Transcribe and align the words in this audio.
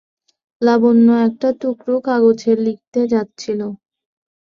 লাবণ্য 0.61 1.07
একটা 1.27 1.49
টুকরো 1.61 1.95
কাগজে 2.05 2.51
লিখতে 2.65 3.01
যাচ্ছিল। 3.11 3.59